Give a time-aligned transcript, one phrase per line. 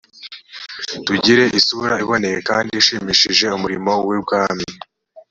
[1.05, 4.65] tugire isura iboneye kandi ishimishije umurimo w’ubwami